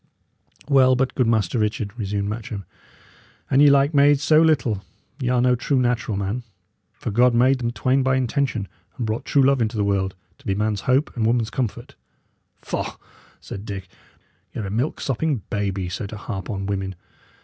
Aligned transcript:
"Well, 0.67 0.95
but, 0.95 1.13
good 1.13 1.27
Master 1.27 1.59
Richard," 1.59 1.91
resumed 1.95 2.27
Matcham, 2.27 2.65
"an 3.51 3.59
ye 3.59 3.69
like 3.69 3.93
maids 3.93 4.23
so 4.23 4.41
little, 4.41 4.83
y' 5.19 5.29
are 5.29 5.39
no 5.43 5.53
true 5.53 5.77
natural 5.77 6.17
man; 6.17 6.41
for 6.91 7.11
God 7.11 7.35
made 7.35 7.59
them 7.59 7.69
twain 7.69 8.01
by 8.01 8.15
intention, 8.15 8.67
and 8.97 9.05
brought 9.05 9.25
true 9.25 9.43
love 9.43 9.61
into 9.61 9.77
the 9.77 9.83
world, 9.83 10.15
to 10.39 10.47
be 10.47 10.55
man's 10.55 10.81
hope 10.89 11.15
and 11.15 11.27
woman's 11.27 11.51
comfort." 11.51 11.93
"Faugh!" 12.63 12.97
said 13.39 13.63
Dick. 13.63 13.87
"Y' 14.55 14.59
are 14.61 14.65
a 14.65 14.71
milk 14.71 14.99
sopping 14.99 15.43
baby, 15.51 15.87
so 15.87 16.07
to 16.07 16.17
harp 16.17 16.49
on 16.49 16.65
women. 16.65 16.95